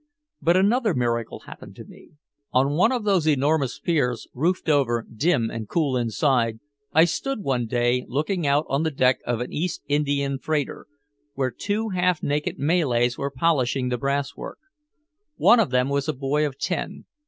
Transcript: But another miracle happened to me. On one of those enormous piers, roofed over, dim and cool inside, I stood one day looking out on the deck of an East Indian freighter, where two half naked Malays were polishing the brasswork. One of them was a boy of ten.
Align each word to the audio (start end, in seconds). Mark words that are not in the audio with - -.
But 0.41 0.57
another 0.57 0.95
miracle 0.95 1.41
happened 1.41 1.75
to 1.75 1.83
me. 1.85 2.13
On 2.51 2.75
one 2.75 2.91
of 2.91 3.03
those 3.03 3.27
enormous 3.27 3.77
piers, 3.77 4.27
roofed 4.33 4.67
over, 4.67 5.03
dim 5.15 5.51
and 5.51 5.69
cool 5.69 5.95
inside, 5.95 6.59
I 6.91 7.05
stood 7.05 7.43
one 7.43 7.67
day 7.67 8.05
looking 8.07 8.47
out 8.47 8.65
on 8.67 8.81
the 8.81 8.89
deck 8.89 9.19
of 9.27 9.41
an 9.41 9.53
East 9.53 9.83
Indian 9.87 10.39
freighter, 10.39 10.87
where 11.35 11.51
two 11.51 11.89
half 11.89 12.23
naked 12.23 12.57
Malays 12.57 13.15
were 13.19 13.29
polishing 13.29 13.89
the 13.89 13.97
brasswork. 13.99 14.57
One 15.35 15.59
of 15.59 15.69
them 15.69 15.87
was 15.87 16.07
a 16.09 16.13
boy 16.13 16.47
of 16.47 16.57
ten. 16.57 17.05